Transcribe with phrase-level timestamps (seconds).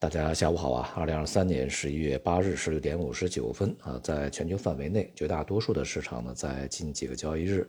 [0.00, 0.90] 大家下午好啊！
[0.96, 7.68] 二零二三年十一月八日十六点五十九分啊，在全球范围内，绝大多数的市场呢，在近几个交易日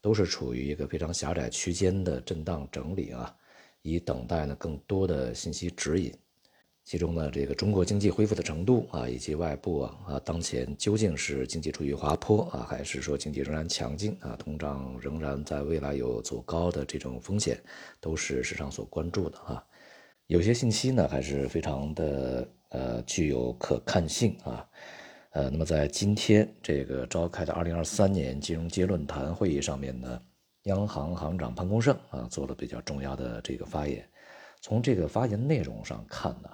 [0.00, 3.34] 都是处于一个非常狭窄区间的震荡整理啊，
[3.82, 6.14] 以等待呢更多的信息指引。
[6.84, 17.60] 其中呢，这个中国经济恢复的程度啊，以及外部啊啊，当前究竟是经济处于滑坡啊，还是说经济仍然强劲啊，通胀仍然在未来有走高的这种风险，
[17.98, 19.64] 都是市场所关注的啊。
[20.32, 24.66] 有些信息呢还是非常的呃具有可看性啊，
[25.32, 30.18] 呃，那么在今天这个召开的二零二三年金融街论坛会议上面呢，
[30.62, 34.08] 央行行长潘功胜啊做了比较重要的这个发言。
[34.62, 36.48] 从这个发言内容上看呢，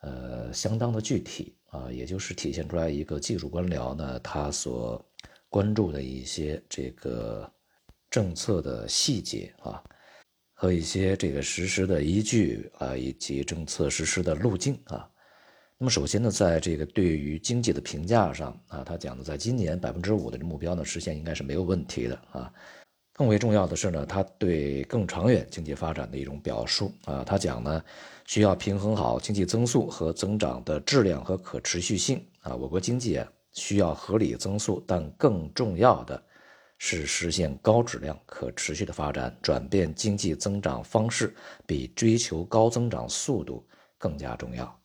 [0.00, 5.04] 呃，相当的具体啊，也就是体现出来一个技术官僚呢他所
[5.50, 7.52] 关注的一些这个
[8.08, 9.84] 政策的细节啊。
[10.60, 15.08] 和一些这个实施的依据啊，以及政策实施的路径啊。
[15.78, 22.52] 那么首先呢，在这个对于经济的评价上啊，他讲的在今年百分之五的目标呢实现应该是没有问题的啊。
[23.14, 27.82] 更为重要的是呢，他对更长远经济发展的一种表述啊，他讲呢
[28.26, 32.54] 需要平衡好经济增速和增长的质量和可持续性啊。
[32.54, 36.22] 我国经济啊需要合理增速，但更重要的。
[36.82, 41.34] 是实现高质量、可持续的发展，转变经济增长方式
[41.66, 43.62] 比追求高增长速度
[43.98, 44.80] 更加重要。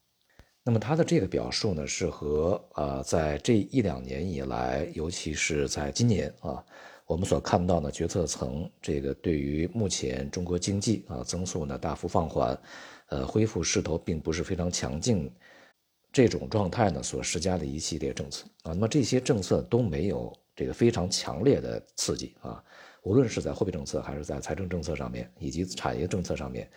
[0.61, 6.61] 那么他的这个表述呢，是和啊，在这一两年以来，尤其是在今年啊，
[7.05, 12.59] 我们所看到的决策层这个对于目前中国经济啊增速呢大幅放缓，
[13.07, 15.33] 呃，恢复势头并不是非常强劲，
[16.11, 20.37] 这种状态呢所施加的一系列政策啊，那么这些政策都没有。
[20.55, 22.63] 这个非常强烈的刺激啊，
[23.03, 26.69] 无论是在货币政策还是在财政政策上面，以及产业政策上面，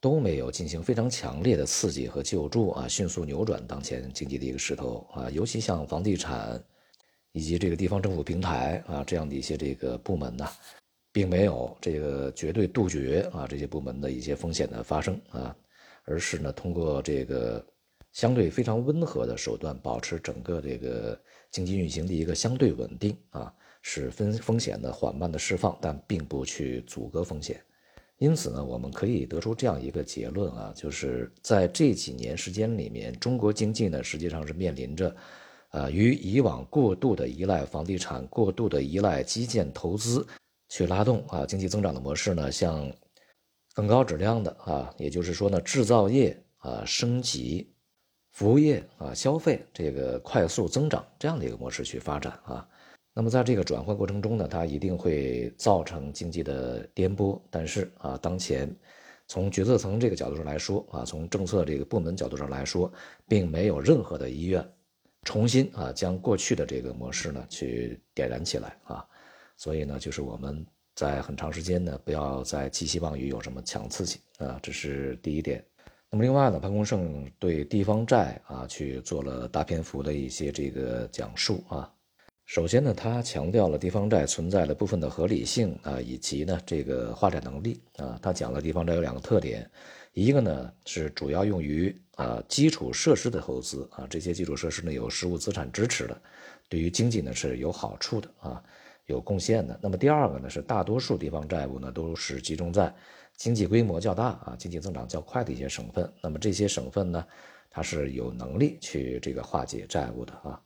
[0.00, 5.30] 都没有进行非常强烈的刺激和救助啊，迅速扭转当前经济的一个势头啊。
[5.30, 6.60] 尤其像房地产
[7.30, 10.46] 以及这个地方政府平台啊这样的一些这个部门呢，
[11.12, 15.56] 并没有这个绝对杜绝啊这些部门的一些风险的发生啊，
[16.04, 17.64] 而是呢通过这个
[18.12, 21.20] 相对非常温和的手段，保持整个这个。
[21.52, 23.52] 经济运行的一个相对稳定啊，
[23.82, 27.62] 使风风险的缓慢的释放，但并不去阻隔风险。
[28.16, 35.14] 因此呢，我们可以得出这样一个结论啊，就是在这几年时间里面，中国经济呢实际上是面临着，
[35.72, 40.26] 呃，与以往过度的依赖房地产、过度的依赖基建投资
[40.70, 42.90] 去拉动啊经济增长的模式呢，向
[43.74, 47.71] 更高质量的啊，也就是说呢，制造业啊升级。
[48.32, 52.66] 服务业啊，消费这个快速增长这样的一个模式去发展啊，
[53.12, 57.38] 那么在这个转换过程中呢，它一定会造成经济的颠簸。
[57.50, 58.74] 但是啊，当前
[59.28, 62.90] 从决策层这个角度上来说啊，从政策这个部门角度上来说，
[63.28, 64.66] 并没有任何的意愿
[65.24, 69.06] 重新啊将过去的这个模式呢去点燃起来啊。
[69.58, 75.62] 所以呢，就是我们在很长时间呢，不要再寄希望于有什么强刺激啊，这是第一点。
[76.14, 81.90] 那么另外呢，潘功胜对地方债啊去做了大篇幅的一些这个讲述啊。
[82.44, 88.18] 首先呢，他强调了地方债存在的部分的合理性啊，以及呢这个发展能力啊。
[88.20, 89.66] 他讲了地方债有两个特点，
[90.12, 96.20] 一个呢是主要用于啊基础设施的投资啊，这些基础设施呢有实物资产支持的，
[96.68, 98.62] 对于经济呢是有好处的啊，
[99.06, 99.78] 有贡献的。
[99.82, 102.94] 那么第二个呢是大多数地方债务呢都是集中在。
[103.38, 107.26] 经济规模较大啊，经济增长较快的一些省份，那么这些省份呢，
[107.70, 110.62] 它是有能力去这个化解债务的啊。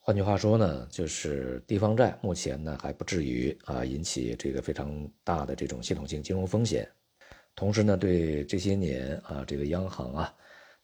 [0.00, 6.90] 换句话说呢，就是地方债目前呢还不至于啊引起这个非常大的这种系统性金融风险。
[7.54, 10.34] 同时呢，对这些年啊这个央行啊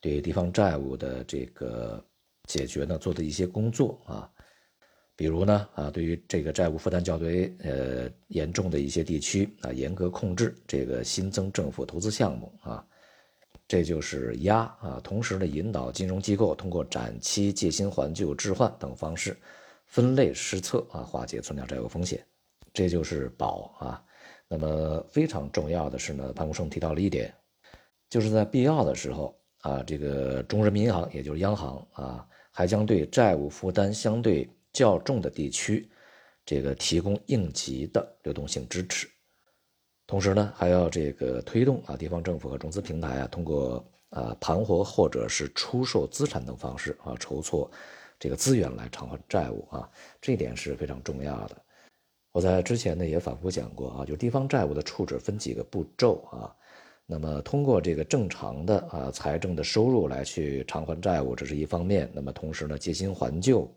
[0.00, 2.02] 对地方债务的这个
[2.48, 4.30] 解决呢做的一些工作啊。
[5.16, 12.84] 比如呢，啊，对于这个债务负担较为呃严重的一些地区啊，严格控制这个新增政府投资项目啊，
[13.68, 15.00] 这就是压啊。
[15.04, 19.36] 同时呢，引导金融机构通过展期、借新还旧、置换等方式
[19.86, 22.20] 分类施策啊，化解存量债务风险，
[22.72, 24.02] 这就是保啊。
[24.48, 27.32] 那么非常重要的是呢，潘功胜提到了一点，
[28.10, 34.50] 就是在必要的时候啊，这个中国人民银行也就是央行啊，还将对债务负担相对。
[34.74, 35.88] 较重的地区，
[36.44, 39.08] 这个提供应急的流动性支持，
[40.06, 47.70] 同时呢，还要这个推动啊，地方政府和融资平台啊，通过啊盘活或者是出售资产等方式啊，筹措
[48.18, 49.88] 这个资源来偿还债务啊，
[50.20, 51.56] 这一点是非常重要的。
[52.32, 56.52] 我在之前呢也反复讲过啊，就地方债务的处置分几个步骤啊，
[57.06, 62.10] 那么通过这个正常的啊财政的收入来去偿还债务，这是一方面。
[62.12, 63.72] 那么同时呢，借新还旧、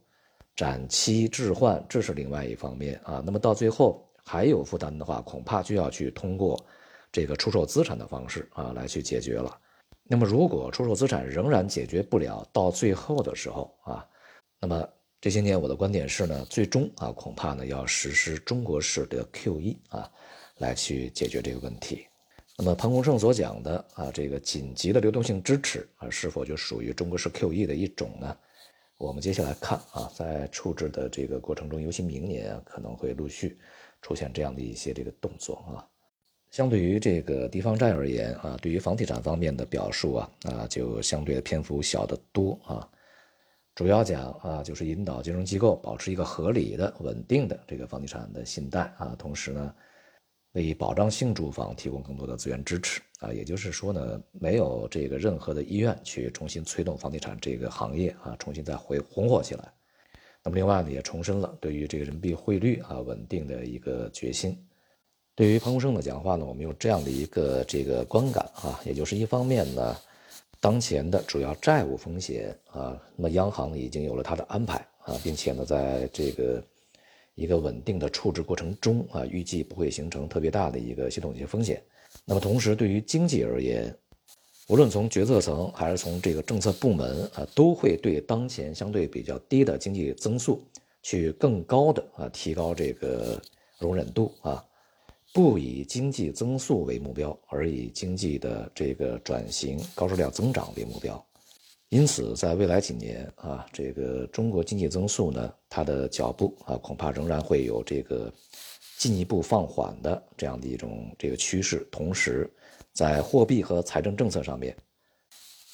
[0.57, 3.23] 展期置换，这是另外一方面啊。
[3.23, 6.59] 那么到最后还有负担的话，恐怕就要去通过
[7.11, 9.55] 这个出售资产的方式啊来去解决了。
[10.03, 14.03] 那么如果出售资产仍然解决不了，到最后的时候啊，
[14.59, 14.87] 那么
[15.21, 20.09] 这些年我的观点是呢，最终啊恐怕呢要实施中国式的 QE 啊，
[20.57, 22.07] 来去解决这个问题。
[22.57, 28.35] 那么潘功胜所讲的啊，这个紧急的流动性支持啊，是否就属于中国式 QE 的一种呢？
[28.97, 33.57] 我们接下来看啊，在处置的这个过程中，尤其明年啊可能会陆续
[34.01, 35.85] 出现这样的一些这个动作啊。
[36.49, 42.89] 相对于这个地方债而言啊，对于房地产方面的表述啊啊，就相对的篇幅小得多啊。
[43.75, 49.73] 主要讲啊，就是引导金融机构保持一个合理的、稳定的这个房地产的信贷啊，同时呢。
[50.53, 59.71] 为保障性住房提供更多的资源支持啊，也就是说呢，没有这个任何的意愿去重新推动房地产这个行业啊，重新再回红火起来。
[60.43, 64.57] 那么另外呢，也重申了对于这个人民币汇率啊稳定的一个决心。
[65.35, 69.97] 对于彭洪胜的讲话呢，我们有这样的一个这个观感啊，也就是一方面呢，
[70.59, 76.63] 当前的主要债务风险啊，那么央行已经有了它的安排啊，并且呢，在这个。
[77.39, 81.79] 一个稳定的处置过程中啊，预计不会形成特别大的一个系统性风险。
[82.29, 83.97] 那么同时，对于经济而言，
[84.67, 90.61] 无论从决策层还是从这个政策部门啊，都会对当前相对比较低的经济增速
[91.01, 93.41] 去更高的啊提高这个
[93.79, 94.61] 容忍度啊，
[95.33, 101.25] 不以经济增速为目标，而以经济的这个转型高质量增长为目标。
[101.87, 108.29] 因此，在未来几年啊，这个中国经济增速呢，它的脚步啊，恐怕仍然会有这个
[108.97, 111.87] 进一步放缓的这样的一种这个趋势。
[111.91, 112.49] 同时，
[112.93, 114.75] 在货币和财政政策上面，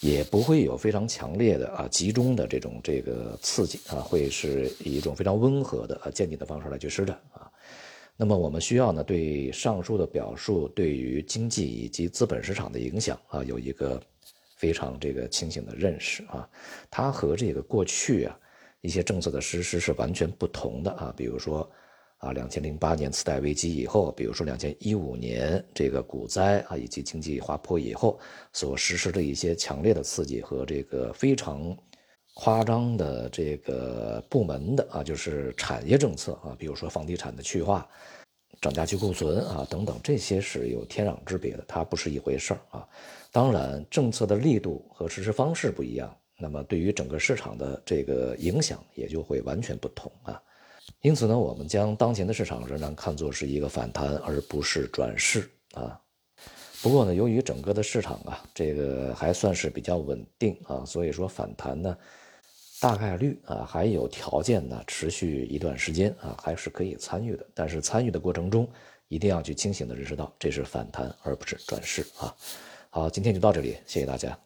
[0.01, 7.49] 也不会有非常强烈的啊集中的这种这个刺激啊，会是以一种非常温和的啊渐进的方式来去施展啊。
[8.15, 14.01] 那么，我们需要呢，对上述的表述对于经济以及资本市场的影响啊，有一个。
[14.55, 16.49] 非常这个清醒的认识啊，
[16.89, 18.39] 它和这个过去啊
[18.79, 21.13] 一些政策的实施是完全不同的啊。
[21.17, 21.69] 比如说
[22.23, 28.19] 啊，两千零八年次贷危机以后，比如说两千一五年这个股灾啊以及经济滑坡以后
[28.53, 31.77] 所实施的一些强烈的刺激和这个非常
[32.35, 37.87] 夸张的这个部门的啊，就是产业政策啊，比如说房地产的去化。
[38.61, 42.87] 涨价去库存啊，等等，这些是有天壤之别的，它不是一回事儿啊。
[43.29, 50.41] 当然，政策的力度和实施方式不一样，那么对于整个市场的这个影响也就会完全不同啊。
[51.03, 55.99] 因此呢，我们将当前的市场仍然看作是一个反弹，而不是转势啊。
[56.81, 61.95] 不过呢，由于整个的市场啊，这个还算是比较稳定啊，所以说反弹呢。
[62.79, 67.45] 大概率啊，还有条件呢，持续一段时间啊，还是可以参与的。
[67.53, 68.65] 但是参与的过程中，
[69.09, 72.33] 一定要去清醒的认识到，这是反弹而不是转势啊。
[72.89, 74.37] 好，今天就到这里，谢谢大家。